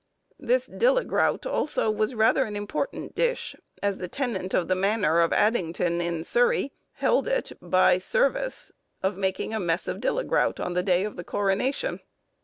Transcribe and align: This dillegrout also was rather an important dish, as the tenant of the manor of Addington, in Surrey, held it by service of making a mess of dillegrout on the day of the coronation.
This 0.39 0.67
dillegrout 0.67 1.45
also 1.45 1.91
was 1.91 2.15
rather 2.15 2.43
an 2.45 2.55
important 2.55 3.13
dish, 3.13 3.55
as 3.83 3.99
the 3.99 4.07
tenant 4.07 4.51
of 4.55 4.67
the 4.67 4.73
manor 4.73 5.19
of 5.19 5.31
Addington, 5.31 6.01
in 6.01 6.23
Surrey, 6.23 6.73
held 6.93 7.27
it 7.27 7.51
by 7.61 7.99
service 7.99 8.71
of 9.03 9.15
making 9.15 9.53
a 9.53 9.59
mess 9.59 9.87
of 9.87 9.99
dillegrout 9.99 10.59
on 10.59 10.73
the 10.73 10.81
day 10.81 11.03
of 11.05 11.17
the 11.17 11.23
coronation. 11.23 11.99